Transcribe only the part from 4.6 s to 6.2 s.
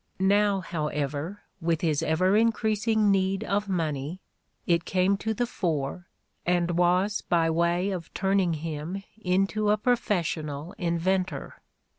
it came to the fore